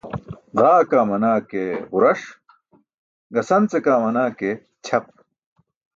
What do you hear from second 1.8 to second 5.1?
ġuras gasance kaa manaa ke ćʰap.